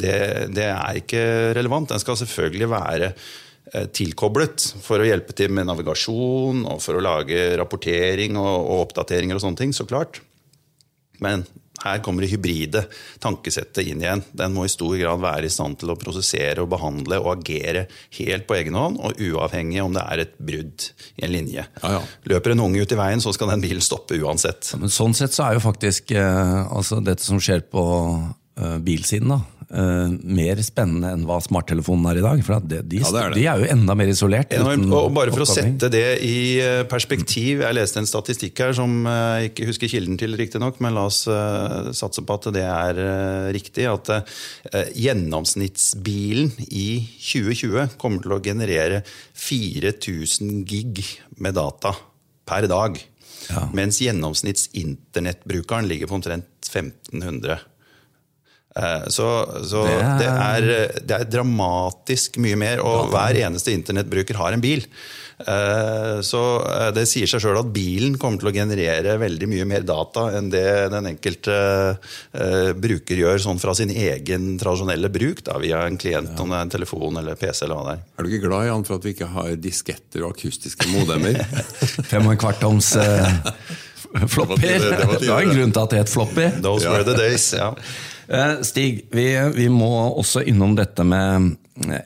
det, 0.02 0.18
det 0.54 0.68
er 0.72 1.00
ikke 1.02 1.22
relevant. 1.58 1.92
Den 1.92 2.02
skal 2.02 2.18
selvfølgelig 2.20 2.70
være 2.72 3.12
eh, 3.12 3.30
tilkoblet 3.94 4.64
for 4.82 5.00
å 5.00 5.06
hjelpe 5.06 5.32
til 5.38 5.52
med 5.54 5.68
navigasjon 5.68 6.64
og 6.66 6.80
for 6.82 6.98
å 6.98 7.04
lage 7.04 7.52
rapportering 7.56 8.36
og, 8.36 8.54
og 8.58 8.84
oppdateringer 8.88 9.38
og 9.38 9.44
sånne 9.44 9.62
ting, 9.62 9.74
så 9.76 9.86
klart. 9.88 10.20
Men 11.22 11.46
her 11.82 11.98
kommer 12.02 12.22
det 12.22 12.30
hybride 12.30 12.84
tankesettet 13.22 13.88
inn 13.90 14.02
igjen. 14.02 14.22
Den 14.36 14.54
må 14.54 14.66
i 14.66 14.70
stor 14.70 14.94
grad 14.98 15.22
være 15.22 15.48
i 15.48 15.52
stand 15.52 15.80
til 15.80 15.90
å 15.92 15.98
prosessere 15.98 16.62
og 16.62 16.70
behandle 16.70 17.18
og 17.22 17.32
agere 17.34 17.86
helt 18.18 18.46
på 18.48 18.58
egen 18.58 18.78
hånd, 18.78 19.00
og 19.02 19.18
uavhengig 19.18 19.82
om 19.82 19.96
det 19.96 20.04
er 20.04 20.24
et 20.24 20.36
brudd 20.38 20.86
i 21.18 21.26
en 21.26 21.34
linje. 21.34 21.66
Ja, 21.82 21.94
ja. 21.96 22.02
Løper 22.30 22.54
en 22.54 22.64
unge 22.68 22.84
ut 22.84 22.94
i 22.94 22.98
veien, 22.98 23.24
så 23.24 23.34
skal 23.34 23.50
den 23.54 23.64
bilen 23.64 23.82
stoppe 23.84 24.18
uansett. 24.20 24.74
Men 24.78 24.94
sånn 24.94 25.16
sett 25.18 25.34
så 25.34 25.48
er 25.48 25.58
jo 25.58 25.64
faktisk 25.64 26.14
eh, 26.14 26.62
altså 26.68 27.00
dette 27.02 27.26
som 27.26 27.42
skjer 27.42 27.66
på 27.72 27.82
eh, 27.82 28.30
bilsiden, 28.54 29.30
da, 29.32 29.38
eh, 29.72 30.08
mer 30.36 30.60
spennende 30.64 31.08
enn 31.14 31.24
hva 31.24 31.38
smarttelefonen 31.42 32.04
er 32.10 32.18
i 32.20 32.24
dag. 32.24 32.42
For 32.44 32.60
det, 32.60 32.82
de, 32.90 32.98
Ja, 33.00 33.10
det 33.14 33.20
er 33.22 33.30
det. 33.32 33.38
de 33.38 33.46
er 33.48 33.62
jo 33.62 33.68
enda 33.72 33.94
mer 33.96 34.10
isolert. 34.12 34.52
Enormt. 34.52 34.92
Og 34.92 35.14
bare 35.16 35.32
for 35.32 35.44
å 35.44 35.48
sette 35.48 35.88
det 35.92 36.20
i 36.26 36.60
eh, 36.60 36.82
perspektiv 36.90 37.62
Jeg 37.64 37.74
leste 37.78 37.98
en 38.02 38.08
statistikk 38.08 38.60
her 38.60 38.72
som 38.76 39.06
eh, 39.06 39.42
jeg 39.42 39.52
ikke 39.52 39.68
husker 39.70 39.88
kilden 39.94 40.18
til, 40.20 40.36
riktignok, 40.36 40.80
men 40.84 40.94
la 40.98 41.06
oss 41.08 41.22
eh, 41.30 41.92
satse 41.96 42.20
på 42.28 42.36
at 42.36 42.50
det 42.52 42.66
er 42.68 43.00
eh, 43.00 43.48
riktig. 43.56 43.88
At 43.88 44.12
eh, 44.12 44.92
gjennomsnittsbilen 45.06 46.52
i 46.68 46.88
2020 47.18 47.96
kommer 48.02 48.20
til 48.24 48.36
å 48.36 48.42
generere 48.44 49.02
4000 49.34 50.64
gig 50.68 51.00
med 51.40 51.56
data 51.56 51.94
per 52.44 52.68
dag. 52.70 53.00
Ja. 53.50 53.64
Mens 53.74 53.98
gjennomsnitts-internettbrukeren 54.04 55.88
ligger 55.90 56.06
på 56.10 56.14
omtrent 56.20 56.46
1500. 56.68 57.58
Eh, 58.76 59.08
Så, 59.12 59.26
så 59.68 59.82
Det 59.84 59.98
er- 60.00 60.18
det, 60.18 60.28
er, 60.28 61.00
det 61.04 61.16
er 61.20 61.24
dramatisk 61.38 62.38
mye 62.40 62.56
mer, 62.56 62.80
og 62.80 63.10
hver 63.12 63.36
eneste 63.44 63.72
internettbruker 63.74 64.34
har 64.40 64.52
en 64.56 64.60
bil. 64.64 64.86
Eh, 65.42 66.20
Så 66.22 66.40
eh, 66.70 66.90
det 66.94 67.04
sier 67.10 67.26
seg 67.26 67.40
sjøl 67.42 67.58
at 67.58 67.72
bilen 67.74 68.14
kommer 68.20 68.38
til 68.40 68.48
å 68.48 68.54
generere 68.54 69.18
veldig 69.20 69.48
mye 69.50 69.66
mer 69.66 69.82
data 69.82 70.28
enn 70.38 70.48
det 70.52 70.64
den 70.92 71.06
enkelte 71.10 71.56
eh, 72.32 72.72
bruker 72.78 73.18
gjør 73.18 73.42
sånn 73.42 73.58
fra 73.60 73.74
sin 73.74 73.90
egen 73.90 74.54
tradisjonelle 74.60 75.10
bruk, 75.12 75.42
da, 75.44 75.58
via 75.58 75.82
en 75.88 75.98
klient, 76.00 76.32
om 76.40 76.48
det 76.54 76.56
er 76.60 76.62
en 76.68 76.74
telefon 76.76 77.18
eller 77.20 77.34
PC 77.40 77.64
eller 77.66 77.74
hva 77.76 77.84
det 77.90 77.96
er. 77.98 78.04
Er 78.18 78.22
du 78.24 78.30
ikke 78.32 78.46
glad 78.48 78.66
Jan, 78.70 78.84
for 78.88 78.96
at 79.00 79.04
vi 79.08 79.12
ikke 79.16 79.28
har 79.34 79.56
disketter 79.56 80.24
og 80.24 80.36
akustiske 80.36 80.88
modemer? 80.94 81.42
Fem 82.12 82.24
og 82.24 82.36
en 82.36 82.40
kvartoms 82.46 82.94
uh, 83.02 83.42
flopper. 84.28 84.62
Det 84.62 84.94
var- 84.96 85.12
det 85.18 85.20
Det 85.26 85.28
var 85.28 85.42
en 85.42 85.54
grunn 85.56 85.72
til 85.76 85.82
at 85.82 85.90
det 85.90 85.98
het 86.04 86.08
floppy. 86.12 86.48
Those 86.62 86.88
were 86.88 87.04
the 87.04 87.16
days, 87.18 87.50
ja. 87.52 87.72
Eh, 88.32 88.62
Stig, 88.64 89.06
vi, 89.12 89.26
vi 89.54 89.68
må 89.68 89.90
også 90.16 90.44
innom 90.48 90.74
dette 90.78 91.04
med 91.04 91.52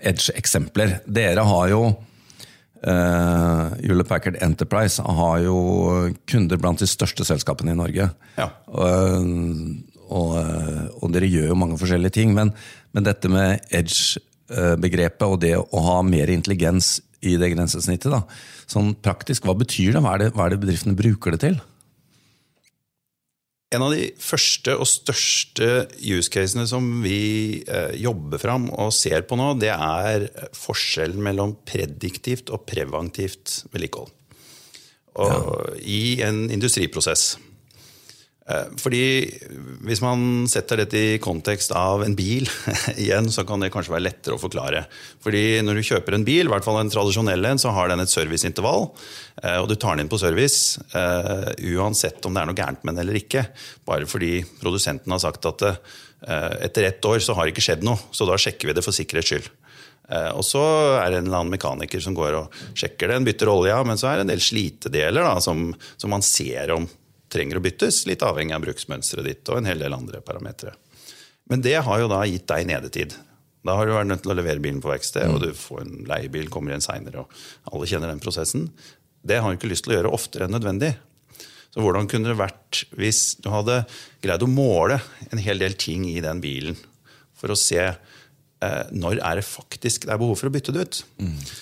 Edge-eksempler. 0.03 1.01
Dere 1.07 1.45
har 1.47 1.69
jo 1.71 1.83
uh, 1.91 3.75
Hewlett 3.79 4.11
Packard 4.11 4.39
Enterprise 4.43 5.03
har 5.03 5.41
jo 5.45 5.59
kunder 6.27 6.59
blant 6.63 6.83
de 6.83 6.89
største 6.91 7.27
selskapene 7.27 7.75
i 7.75 7.79
Norge. 7.79 8.09
Ja. 8.39 8.49
Og, 8.75 9.31
og, 10.07 10.35
og 10.99 11.15
dere 11.15 11.31
gjør 11.31 11.53
jo 11.53 11.61
mange 11.63 11.79
forskjellige 11.79 12.19
ting. 12.19 12.35
Men, 12.35 12.51
men 12.91 13.07
dette 13.07 13.31
med 13.31 13.63
Edge-begrepet 13.71 15.27
og 15.29 15.41
det 15.47 15.55
å 15.61 15.85
ha 15.91 16.01
mer 16.07 16.33
intelligens 16.35 16.97
i 17.27 17.39
det 17.41 17.53
grensesnittet, 17.55 18.11
da. 18.13 18.23
sånn 18.71 18.93
praktisk, 19.03 19.47
hva 19.47 19.55
betyr 19.59 19.97
det? 19.97 20.03
Hva 20.05 20.15
er 20.15 20.27
det, 20.27 20.33
hva 20.35 20.47
er 20.47 20.55
det 20.55 20.63
bedriftene 20.63 20.99
bruker 20.99 21.35
det 21.35 21.43
til? 21.47 21.57
En 23.77 23.85
av 23.85 23.93
de 23.93 24.09
første 24.23 24.73
og 24.79 24.89
største 24.89 25.87
use 26.01 26.33
casene 26.33 26.65
som 26.69 26.87
vi 27.05 27.63
eh, 27.69 27.93
jobber 28.01 28.41
fram 28.41 28.71
og 28.73 28.95
ser 28.97 29.27
på 29.29 29.37
nå, 29.37 29.53
det 29.61 29.73
er 29.75 30.29
forskjellen 30.57 31.21
mellom 31.27 31.57
prediktivt 31.69 32.53
og 32.55 32.65
preventivt 32.69 33.67
vedlikehold. 33.75 34.13
Ja. 35.17 35.37
I 35.81 36.21
en 36.25 36.47
industriprosess. 36.53 37.37
Eh, 38.49 38.69
Fordi 38.79 39.03
Hvis 39.87 40.01
man 40.05 40.47
setter 40.51 40.79
dette 40.83 40.99
i 41.01 41.19
kontekst 41.23 41.73
av 41.75 42.05
en 42.07 42.15
bil, 42.19 42.47
igjen, 43.03 43.29
så 43.35 43.43
kan 43.47 43.63
det 43.63 43.73
kanskje 43.75 43.95
være 43.97 44.07
lettere 44.07 44.37
å 44.39 44.43
forklare. 44.43 44.85
Fordi 45.25 45.61
Når 45.67 45.81
du 45.81 45.87
kjøper 45.91 46.15
en 46.19 46.27
bil, 46.27 46.47
i 46.47 46.53
hvert 46.53 46.67
fall 46.67 46.79
en 46.81 46.93
tradisjonell 46.93 47.51
en, 47.51 47.59
så 47.63 47.75
har 47.75 47.91
den 47.91 48.05
et 48.05 48.13
serviceintervall. 48.13 48.91
eh, 49.43 49.59
Og 49.59 49.69
du 49.71 49.75
tar 49.75 49.97
den 49.97 50.07
inn 50.07 50.13
på 50.13 50.21
service 50.23 50.79
eh, 50.95 51.53
uansett 51.75 52.25
om 52.27 52.35
det 52.35 52.43
er 52.43 52.51
noe 52.53 52.59
gærent 52.59 52.85
med 52.85 52.95
den 52.95 53.05
eller 53.05 53.19
ikke. 53.19 53.49
Bare 53.87 54.07
fordi 54.07 54.41
produsenten 54.63 55.11
har 55.15 55.23
sagt 55.23 55.47
at 55.47 55.71
etter 56.27 56.87
ett 56.89 57.05
år 57.05 57.21
så 57.21 57.35
har 57.37 57.45
det 57.45 57.53
ikke 57.53 57.63
skjedd 57.67 57.83
noe, 57.85 58.01
så 58.11 58.25
da 58.27 58.39
sjekker 58.41 58.71
vi 58.71 58.75
det 58.75 58.83
for 58.83 58.97
sikkerhets 58.97 59.29
skyld. 59.31 59.49
Og 60.35 60.41
så 60.49 60.63
er 60.97 61.13
det 61.13 61.19
en 61.21 61.27
eller 61.29 61.43
annen 61.43 61.53
mekaniker 61.53 62.01
som 62.03 62.17
går 62.17 62.39
og 62.39 62.57
sjekker 62.75 63.13
den, 63.13 63.27
bytter 63.29 63.51
olja, 63.53 63.77
men 63.87 64.01
så 64.01 64.09
er 64.09 64.17
det 64.19 64.25
en 64.25 64.33
del 64.33 64.43
slitedeler 64.43 65.27
da, 65.29 65.35
som, 65.45 65.69
som 66.01 66.11
man 66.11 66.25
ser 66.27 66.73
om 66.75 66.89
trenger 67.37 67.61
å 67.61 67.65
byttes, 67.65 68.03
litt 68.09 68.25
avhengig 68.27 68.57
av 68.57 68.65
bruksmønsteret 68.65 69.29
ditt 69.29 69.53
og 69.53 69.61
en 69.61 69.71
hel 69.71 69.85
del 69.85 69.95
andre 69.97 70.23
parametere. 70.25 70.75
Men 71.47 71.63
det 71.63 71.79
har 71.87 72.03
jo 72.03 72.11
da 72.11 72.25
gitt 72.27 72.49
deg 72.51 72.67
nedetid. 72.67 73.15
Da 73.67 73.75
har 73.79 73.87
du 73.87 73.95
vært 73.95 74.11
nødt 74.11 74.23
til 74.25 74.33
å 74.33 74.39
levere 74.39 74.63
bilen 74.63 74.83
på 74.83 74.91
verksted, 74.91 75.27
og 75.31 75.43
du 75.43 75.51
får 75.57 75.83
en 75.83 75.95
leiebil, 76.09 76.51
kommer 76.53 76.73
igjen 76.73 76.85
seinere, 76.85 77.25
og 77.27 77.73
alle 77.73 77.89
kjenner 77.91 78.13
den 78.13 78.23
prosessen. 78.23 78.69
Det 79.27 79.41
har 79.43 79.51
du 79.51 79.59
ikke 79.59 79.71
lyst 79.71 79.87
til 79.87 79.95
å 79.95 79.99
gjøre 80.01 80.13
oftere 80.15 80.47
enn 80.47 80.55
nødvendig. 80.55 80.93
Så 81.75 81.83
hvordan 81.85 82.07
kunne 82.09 82.31
det 82.31 82.39
vært 82.39 82.85
hvis 82.97 83.37
du 83.43 83.51
hadde 83.53 83.83
greid 84.25 84.45
å 84.47 84.51
måle 84.51 85.01
en 85.29 85.43
hel 85.43 85.61
del 85.61 85.75
ting 85.79 86.07
i 86.09 86.23
den 86.25 86.41
bilen 86.41 86.79
for 87.37 87.53
å 87.53 87.59
se 87.59 87.83
når 88.97 89.19
er 89.21 89.37
det 89.37 89.45
faktisk 89.45 90.07
det 90.07 90.15
er 90.15 90.21
behov 90.21 90.39
for 90.41 90.49
å 90.49 90.53
bytte 90.55 90.73
det 90.73 90.87
ut? 90.87 91.01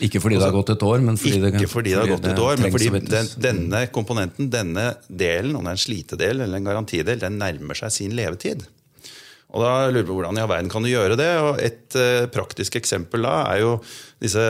Ikke 0.07 0.21
fordi 0.23 0.39
det 0.39 0.47
har 0.47 0.55
gått 0.55 0.71
et 0.77 0.85
år, 0.87 1.03
men 1.03 1.19
fordi 1.19 1.41
det, 1.43 1.51
Ikke 1.59 1.73
fordi 1.73 1.91
det 1.91 1.99
har 1.99 2.13
gått 2.13 2.29
et 2.31 2.45
år, 2.45 2.61
men 2.63 2.75
fordi 2.75 2.91
den, 3.09 3.33
denne 3.43 3.81
komponenten, 3.95 4.51
denne 4.53 4.87
delen, 5.09 5.57
om 5.59 5.67
det 5.67 5.75
er 5.75 5.79
en 5.81 5.85
slitedel 5.85 6.45
eller 6.47 6.61
en 6.61 6.71
garantidel, 6.71 7.19
den 7.21 7.41
nærmer 7.43 7.81
seg 7.83 7.97
sin 7.97 8.15
levetid. 8.15 8.63
Og 9.55 9.63
da 9.63 9.75
lurer 9.87 10.07
vi 10.07 10.15
Hvordan 10.17 10.39
i 10.39 10.43
all 10.43 10.51
verden 10.51 10.71
kan 10.73 10.83
du 10.83 10.91
gjøre 10.91 11.19
det? 11.19 11.31
Og 11.43 11.61
Et 11.63 11.99
uh, 11.99 12.27
praktisk 12.35 12.79
eksempel 12.81 13.23
da 13.27 13.37
er 13.53 13.63
jo 13.63 13.77
disse 14.23 14.43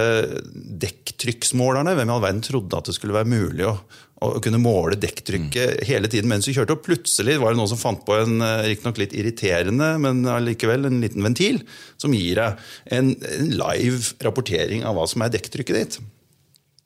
dekktrykksmålerne. 0.85 1.97
Hvem 1.99 2.09
i 2.09 2.15
all 2.15 2.25
verden 2.25 2.45
trodde 2.45 2.81
at 2.81 2.89
det 2.89 2.97
skulle 2.97 3.17
være 3.17 3.29
mulig 3.29 3.67
å, 3.69 3.77
å 4.25 4.41
kunne 4.45 4.61
måle 4.63 4.99
dekktrykket 5.01 5.85
hele 5.89 6.11
tiden 6.11 6.31
mens 6.31 6.49
du 6.49 6.53
kjørte? 6.55 6.77
Og 6.77 6.85
plutselig 6.85 7.37
var 7.43 7.53
det 7.53 7.61
noen 7.61 7.71
som 7.71 7.81
fant 7.81 8.03
på 8.07 8.17
en 8.19 8.41
eh, 8.45 8.65
riktignok 8.71 9.01
litt 9.03 9.15
irriterende, 9.17 9.95
men 10.03 10.25
allikevel 10.31 10.89
en 10.89 11.01
liten 11.05 11.25
ventil, 11.27 11.63
som 12.01 12.15
gir 12.17 12.41
deg 12.41 12.67
en, 12.97 13.15
en 13.15 13.55
live 13.55 14.15
rapportering 14.25 14.85
av 14.89 14.99
hva 14.99 15.07
som 15.11 15.25
er 15.25 15.35
dekktrykket 15.35 15.81
ditt. 15.81 15.99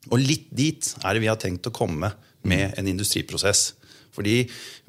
Og 0.08 0.22
litt 0.22 0.48
dit 0.54 0.92
er 1.02 1.14
det 1.14 1.24
vi 1.24 1.30
har 1.30 1.40
tenkt 1.40 1.68
å 1.68 1.74
komme 1.74 2.12
med 2.48 2.78
en 2.78 2.88
industriprosess. 2.88 3.72
Fordi 4.14 4.40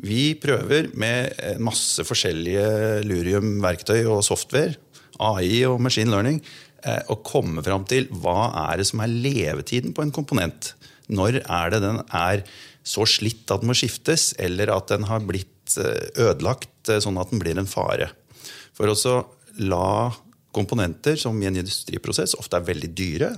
vi 0.06 0.34
prøver 0.42 0.90
med 0.98 1.60
masse 1.62 2.02
forskjellige 2.08 3.04
lurium-verktøy 3.06 4.02
og 4.08 4.24
software, 4.26 4.78
AI 5.20 5.66
og 5.68 5.82
machine 5.84 6.12
learning, 6.14 6.40
eh, 6.40 6.69
å 7.12 7.16
komme 7.26 7.64
fram 7.66 7.84
til 7.90 8.06
hva 8.24 8.52
er 8.70 8.80
det 8.80 8.86
som 8.88 9.02
er 9.04 9.12
levetiden 9.12 9.92
på 9.96 10.06
en 10.06 10.14
komponent. 10.16 10.74
Når 11.10 11.42
er 11.42 11.74
det 11.74 11.82
den 11.84 12.00
er 12.16 12.44
så 12.86 13.06
slitt 13.10 13.50
at 13.52 13.64
den 13.64 13.72
må 13.72 13.78
skiftes, 13.78 14.32
eller 14.40 14.72
at 14.74 14.90
den 14.94 15.08
har 15.10 15.26
blitt 15.26 15.78
eh, 15.82 16.10
ødelagt 16.26 16.90
eh, 16.90 17.02
sånn 17.04 17.20
at 17.22 17.34
den 17.34 17.42
blir 17.42 17.60
en 17.60 17.70
fare. 17.70 18.12
For 18.78 18.90
også 18.92 19.20
la 19.66 20.10
komponenter 20.56 21.20
som 21.20 21.38
i 21.42 21.50
en 21.50 21.60
industriprosess 21.60 22.36
ofte 22.40 22.58
er 22.58 22.68
veldig 22.70 22.92
dyre, 22.98 23.30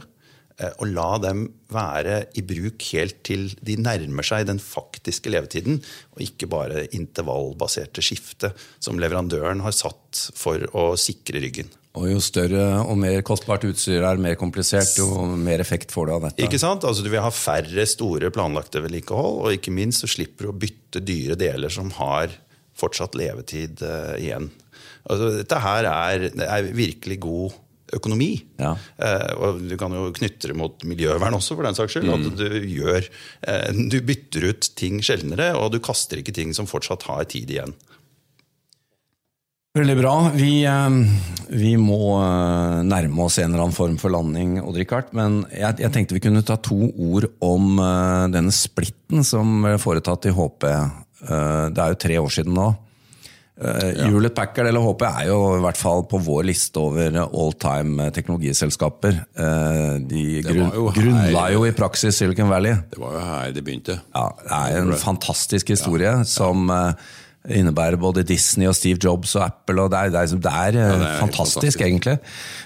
eh, 0.57 0.71
og 0.77 0.93
la 0.93 1.10
dem 1.24 1.48
være 1.74 2.21
i 2.39 2.45
bruk 2.48 2.86
helt 2.93 3.19
til 3.27 3.50
de 3.60 3.77
nærmer 3.81 4.27
seg 4.27 4.48
den 4.51 4.62
faktiske 4.63 5.33
levetiden, 5.33 5.81
og 6.15 6.24
ikke 6.27 6.50
bare 6.51 6.88
intervallbaserte 6.95 8.03
skifte 8.05 8.53
som 8.79 9.01
leverandøren 9.01 9.63
har 9.65 9.75
satt 9.75 10.27
for 10.38 10.63
å 10.77 10.91
sikre 11.00 11.43
ryggen. 11.43 11.71
Og 12.00 12.07
jo 12.07 12.21
større 12.24 12.65
og 12.88 12.95
mer 13.00 13.19
kostbart 13.27 13.65
utstyr 13.67 14.05
er, 14.07 14.19
mer 14.21 14.38
komplisert, 14.39 14.93
jo 14.95 15.25
mer 15.36 15.60
effekt 15.60 15.91
får 15.91 16.07
du 16.07 16.13
av 16.15 16.27
dette. 16.27 16.45
Ikke 16.45 16.60
sant? 16.62 16.86
Altså, 16.88 17.03
du 17.03 17.10
vil 17.12 17.24
ha 17.24 17.31
færre 17.36 17.83
store 17.89 18.31
planlagte 18.31 18.79
vedlikehold, 18.83 19.41
og 19.43 19.57
ikke 19.57 19.74
minst 19.75 20.05
så 20.05 20.12
slipper 20.12 20.48
du 20.48 20.53
å 20.53 20.60
bytte 20.62 21.03
dyre 21.03 21.36
deler 21.39 21.74
som 21.74 21.91
har 21.98 22.31
fortsatt 22.79 23.17
levetid 23.19 23.83
uh, 23.83 24.15
igjen. 24.15 24.48
Altså, 25.03 25.33
dette 25.41 25.60
her 25.60 25.89
er, 25.91 26.29
er 26.31 26.71
virkelig 26.71 27.19
god 27.27 27.60
økonomi. 27.91 28.31
Ja. 28.62 28.71
Uh, 28.95 29.31
og 29.36 29.62
du 29.67 29.75
kan 29.79 29.91
jo 29.95 30.07
knytte 30.15 30.53
det 30.53 30.55
mot 30.57 30.88
miljøvern 30.88 31.36
også, 31.36 31.57
for 31.60 31.67
den 31.67 31.75
saks 31.75 31.98
skyld. 31.98 32.12
At 32.15 32.39
du 32.39 32.55
gjør 32.71 33.03
uh, 33.03 33.67
Du 33.91 34.00
bytter 34.07 34.48
ut 34.48 34.71
ting 34.79 35.03
sjeldnere, 35.03 35.51
og 35.60 35.74
du 35.75 35.81
kaster 35.83 36.24
ikke 36.24 36.36
ting 36.39 36.55
som 36.55 36.69
fortsatt 36.71 37.03
har 37.10 37.27
tid 37.36 37.51
igjen. 37.51 37.75
Veldig 39.72 39.94
bra. 40.01 40.13
Vi, 40.36 40.66
eh, 40.68 40.90
vi 41.56 41.78
må 41.80 42.18
eh, 42.20 42.82
nærme 42.84 43.24
oss 43.24 43.38
en 43.40 43.54
eller 43.54 43.70
annen 43.70 43.75
form 43.78 43.96
for 44.01 44.12
landing, 44.12 44.58
Odd-Rikard. 44.60 45.13
Men 45.16 45.46
jeg, 45.48 45.78
jeg 45.86 45.94
tenkte 45.96 46.18
vi 46.18 46.24
kunne 46.25 46.44
ta 46.44 46.58
to 46.60 46.90
ord 46.92 47.30
om 47.40 47.80
eh, 47.80 48.25
denne 48.34 48.51
splitten 48.51 49.24
som 49.24 49.62
ble 49.63 49.78
foretatt 49.80 50.28
i 50.28 50.36
HP. 50.36 50.68
Det 51.22 51.78
er 51.78 51.92
jo 51.94 52.00
tre 52.01 52.16
år 52.18 52.32
siden 52.34 52.56
nå. 52.58 52.72
Hewlett 53.62 54.34
Packard 54.34 54.66
eller 54.66 54.82
HP 54.82 55.04
er 55.06 55.28
jo 55.28 55.36
i 55.54 55.62
hvert 55.62 55.78
fall 55.78 56.01
på 56.10 56.18
vår 56.25 56.48
liste 56.50 56.82
over 56.82 57.20
all 57.22 57.54
time 57.62 58.08
teknologiselskaper. 58.16 59.20
De 60.10 60.24
grunn, 60.48 60.72
jo 60.74 60.88
grunnla 60.96 61.44
jo 61.54 61.68
i 61.70 61.74
praksis 61.78 62.18
Silicon 62.24 62.50
Valley. 62.50 62.74
Det 62.90 63.04
var 63.04 63.13
jo 63.20 63.22
her 63.28 63.54
det 63.54 63.63
begynte. 63.68 64.00
Ja, 64.16 64.25
det 64.42 64.62
er 64.63 64.80
en 64.82 64.96
fantastisk 64.98 65.70
historie 65.75 66.16
som 66.25 66.74
eh, 66.74 67.12
innebærer 67.50 67.98
både 67.98 68.24
Disney 68.27 68.67
og 68.69 68.75
Steve 68.77 69.00
Jobs 69.01 69.33
og 69.38 69.45
Apple. 69.48 69.81
og 69.81 69.91
Det 69.91 69.98
er, 70.00 70.12
det 70.13 70.19
er, 70.21 70.41
det 70.45 70.51
er, 70.51 70.77
ja, 70.77 70.88
det 70.93 71.07
er 71.07 71.19
fantastisk, 71.19 71.55
fantastisk. 71.57 71.81
egentlig. 71.81 72.17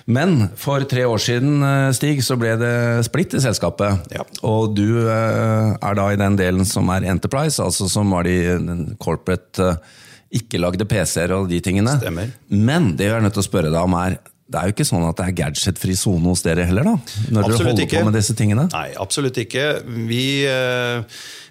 Men 0.05 0.49
for 0.59 0.83
tre 0.83 1.05
år 1.07 1.21
siden, 1.23 1.63
eh, 1.63 1.91
Stig, 1.95 2.23
så 2.25 2.35
ble 2.39 2.55
det 2.59 2.73
splitt 3.07 3.37
i 3.37 3.43
selskapet. 3.43 4.11
Ja. 4.15 4.25
Og 4.43 4.75
du 4.75 5.07
eh, 5.07 5.75
er 5.79 5.99
da 5.99 6.09
i 6.11 6.19
den 6.19 6.35
delen 6.39 6.67
som 6.67 6.91
er 6.91 7.07
Enterprise, 7.07 7.63
altså 7.63 7.87
som 7.91 8.11
var 8.11 8.27
de 8.27 8.95
corporate 8.99 9.71
eh, 9.71 9.93
ikke 10.35 10.59
lagde 10.59 10.87
PC-er 10.89 11.31
og 11.37 11.47
de 11.47 11.61
tingene. 11.63 11.95
Stemmer. 12.01 12.33
Men 12.49 12.95
det 12.99 13.07
jeg 13.07 13.15
er 13.15 13.23
nødt 13.23 13.37
til 13.37 13.45
å 13.45 13.47
spørre 13.47 13.71
deg 13.71 13.79
om 13.79 13.95
er 14.01 14.17
det 14.45 14.59
er 14.59 14.69
jo 14.69 14.75
ikke 14.75 14.85
sånn 14.85 15.03
at 15.07 15.17
det 15.17 15.25
er 15.25 15.37
gadgetfri 15.39 15.95
sone 15.97 16.29
hos 16.29 16.43
dere 16.45 16.67
heller, 16.69 16.85
da? 16.85 16.93
Når 17.33 17.47
dere 17.47 17.57
holder 17.63 17.81
ikke. 17.87 17.97
på 17.97 18.05
med 18.05 18.13
disse 18.19 18.35
tingene? 18.37 18.67
Nei, 18.75 18.89
absolutt 19.01 19.39
ikke. 19.41 19.63
Vi, 20.05 20.45
eh, 20.45 21.01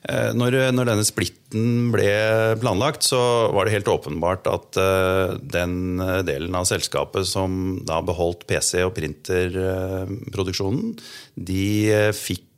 eh, 0.06 0.30
når, 0.38 0.70
når 0.76 0.92
denne 0.92 1.06
splitten 1.06 1.90
ble 1.90 2.12
planlagt, 2.62 3.02
så 3.08 3.50
var 3.56 3.66
det 3.66 3.74
helt 3.74 3.90
åpenbart 3.90 4.46
at 4.52 4.78
eh, 4.78 5.34
den 5.56 5.98
delen 6.28 6.54
av 6.54 6.70
selskapet 6.70 7.26
som 7.26 7.80
da 7.82 7.98
beholdt 8.06 8.46
PC- 8.46 8.86
og 8.86 8.94
printerproduksjonen, 9.00 10.94
de 11.34 11.66
eh, 11.90 12.12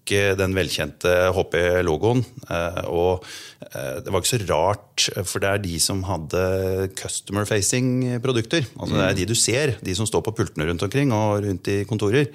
fikk 0.07 0.15
eh, 0.15 0.37
den 0.39 0.55
velkjente 0.55 1.33
HP-logoen. 1.35 2.23
Eh, 2.49 2.85
og 2.89 3.25
eh, 3.73 4.03
det 4.03 4.13
var 4.13 4.23
ikke 4.23 4.35
så 4.35 4.45
rart, 4.47 5.09
for 5.27 5.41
det 5.43 5.51
er 5.51 5.65
de 5.65 5.79
som 5.81 6.05
hadde 6.07 6.91
customer-facing 6.97 8.21
produkter. 8.23 8.67
Altså 8.79 8.97
Det 8.97 9.09
er 9.09 9.19
de 9.19 9.27
du 9.27 9.35
ser, 9.35 9.77
de 9.83 9.95
som 9.95 10.07
står 10.07 10.23
på 10.23 10.35
pultene 10.37 10.67
rundt 10.69 10.83
omkring 10.83 11.13
og 11.13 11.43
rundt 11.45 11.69
i 11.69 11.85
kontorer. 11.85 12.31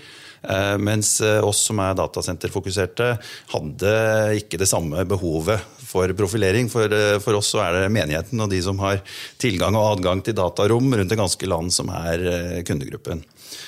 Mens 0.81 1.19
oss 1.21 1.59
som 1.67 1.77
er 1.83 1.93
datasenterfokuserte, 1.93 3.11
hadde 3.51 3.91
ikke 4.39 4.57
det 4.57 4.65
samme 4.65 5.03
behovet 5.05 5.61
for 5.85 6.09
profilering. 6.17 6.65
For, 6.65 6.89
for 7.21 7.37
oss 7.37 7.51
så 7.53 7.61
er 7.61 7.75
det 7.75 7.91
menigheten 7.93 8.41
og 8.41 8.49
de 8.49 8.57
som 8.65 8.81
har 8.81 9.03
tilgang 9.37 9.77
og 9.77 9.99
adgang 9.99 10.23
til 10.25 10.33
datarom 10.39 10.89
rundt 10.97 11.13
det 11.13 11.19
ganske 11.19 11.51
land, 11.51 11.69
som 11.75 11.93
er 11.93 12.65
kundegruppen. 12.65 13.21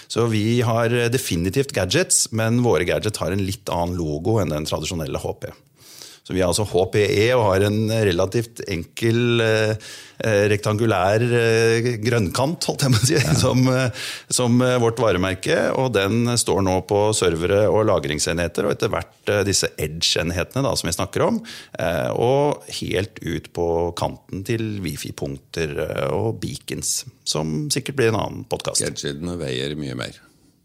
Så 0.07 0.27
vi 0.31 0.61
har 0.65 0.93
definitivt 1.13 1.73
gadgets, 1.75 2.27
men 2.31 2.61
våre 2.65 2.87
gadgets 2.87 3.21
har 3.23 3.35
en 3.35 3.45
litt 3.45 3.69
annen 3.73 3.97
logo 3.99 4.39
enn 4.41 4.53
den 4.53 4.67
tradisjonelle 4.69 5.21
HP. 5.23 5.49
Så 6.23 6.31
vi 6.33 6.39
har 6.39 6.53
altså 6.53 6.63
HPE 6.63 7.25
og 7.35 7.43
har 7.49 7.65
en 7.67 7.79
relativt 7.91 8.61
enkel 8.71 9.43
eh, 9.43 9.73
eh, 10.23 10.43
rektangulær 10.53 11.25
eh, 11.27 11.89
grønnkant, 11.99 12.63
holdt 12.69 12.85
jeg 12.85 12.93
på 12.95 13.01
å 13.01 13.09
si, 13.09 13.17
ja. 13.17 13.35
som, 13.35 13.67
som, 14.31 14.63
vårt 14.79 15.03
varemerke. 15.03 15.57
Og 15.75 15.91
den 15.97 16.31
står 16.39 16.63
nå 16.63 16.77
på 16.87 17.03
servere 17.17 17.65
og 17.67 17.89
lagringsenheter, 17.91 18.63
og 18.69 18.77
etter 18.77 18.93
hvert 18.93 19.33
disse 19.43 19.73
edge-enhetene 19.75 20.63
som 20.79 20.87
vi 20.87 20.95
snakker 20.95 21.27
om. 21.27 21.43
og 22.23 22.63
helt 22.79 23.19
ut 23.19 23.51
på 23.55 23.67
kanten 23.99 24.45
til 24.47 24.77
wifi-punkter 24.83 25.75
og 26.15 26.39
beacons, 26.39 27.01
som 27.27 27.67
sikkert 27.73 27.99
blir 27.99 28.13
en 28.13 28.21
annen 28.21 28.45
podkast. 28.47 28.83
Gadgetene 28.83 29.35
veier 29.41 29.75
mye 29.79 29.99
mer. 29.99 30.23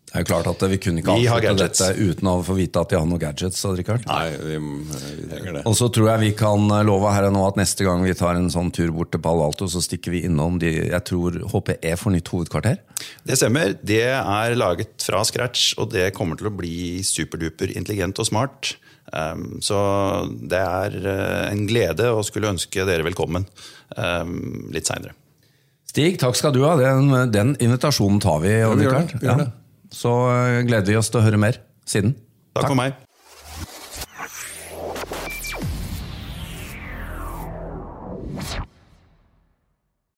Det 0.08 0.16
er 0.16 0.24
jo 0.24 0.28
klart 0.30 0.46
at 0.48 0.62
Vi 0.72 0.78
kunne 0.80 1.02
ikke 1.02 1.14
avslutte 1.18 1.54
dette 1.60 1.88
uten 1.98 2.30
å 2.30 2.38
få 2.46 2.56
vite 2.56 2.80
at 2.80 2.92
de 2.92 2.96
har 2.96 3.04
noen 3.08 3.20
gadgets. 3.20 3.60
Richard. 3.76 4.06
Nei, 4.08 4.30
vi, 4.40 4.56
vi 4.56 5.28
trenger 5.28 5.58
det. 5.58 5.64
Og 5.68 5.76
så 5.76 5.90
tror 5.92 6.08
jeg 6.14 6.22
vi 6.22 6.30
kan 6.38 6.64
love 6.88 7.12
her 7.12 7.28
og 7.28 7.34
nå 7.36 7.44
at 7.44 7.60
neste 7.60 7.84
gang 7.84 8.00
vi 8.06 8.16
tar 8.16 8.38
en 8.38 8.48
sånn 8.52 8.72
tur 8.74 8.94
bort 8.96 9.12
til 9.12 9.20
Palo 9.24 9.44
Alto, 9.44 9.68
så 9.68 9.82
stikker 9.84 10.14
vi 10.14 10.24
innom 10.24 10.56
de, 10.62 10.72
jeg 10.88 11.04
tror 11.10 11.36
HPE 11.52 11.92
får 12.00 12.16
nytt 12.16 12.32
hovedkvarter? 12.32 12.80
Det 13.28 13.36
stemmer. 13.38 13.76
Det 13.84 14.02
er 14.16 14.56
laget 14.56 14.96
fra 15.04 15.20
scratch, 15.28 15.74
og 15.78 15.92
det 15.92 16.08
kommer 16.16 16.40
til 16.40 16.48
å 16.50 16.56
bli 16.56 17.04
superduper 17.04 17.76
intelligent 17.76 18.22
og 18.22 18.30
smart. 18.30 18.74
Um, 19.12 19.60
så 19.64 19.78
det 20.28 20.58
er 20.60 20.98
uh, 21.04 21.44
en 21.52 21.64
glede 21.68 22.10
å 22.12 22.24
skulle 22.26 22.50
ønske 22.52 22.84
dere 22.88 23.06
velkommen 23.06 23.46
um, 23.96 24.34
litt 24.72 24.88
seinere. 24.88 25.14
Stig, 25.88 26.18
takk 26.20 26.36
skal 26.36 26.52
du 26.52 26.60
ha. 26.66 26.74
Den, 26.80 27.14
den 27.32 27.54
invitasjonen 27.64 28.20
tar 28.20 28.42
vi. 28.44 28.52
Ja, 28.58 28.72
vi 28.76 28.84
gjør 28.84 29.00
det. 29.00 29.20
Vi 29.22 29.28
gjør 29.28 29.40
det. 29.46 29.50
Så 29.94 30.12
eh, 30.32 30.62
gleder 30.68 30.92
vi 30.92 30.98
oss 31.00 31.10
til 31.12 31.22
å 31.22 31.26
høre 31.26 31.40
mer 31.40 31.60
siden. 31.88 32.14
Takk, 32.52 32.64
Takk. 32.64 32.72
for 32.72 32.80
meg. 32.80 33.07